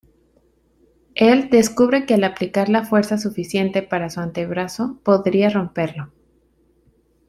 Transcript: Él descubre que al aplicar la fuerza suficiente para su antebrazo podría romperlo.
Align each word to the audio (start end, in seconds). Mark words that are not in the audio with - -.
Él 1.13 1.51
descubre 1.51 2.07
que 2.07 2.15
al 2.15 2.23
aplicar 2.23 2.69
la 2.69 2.83
fuerza 2.83 3.19
suficiente 3.19 3.83
para 3.83 4.09
su 4.09 4.19
antebrazo 4.19 4.99
podría 5.05 5.51
romperlo. 5.51 6.11